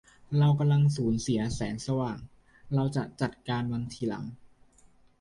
[0.37, 2.17] เรากำลังสูญเสียแสงสว่าง
[2.73, 4.25] เราจะจัดการมันทีหลัง